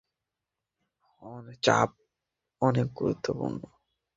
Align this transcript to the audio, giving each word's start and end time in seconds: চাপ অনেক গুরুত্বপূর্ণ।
চাপ 1.63 1.89
অনেক 2.61 2.87
গুরুত্বপূর্ণ। 2.93 3.61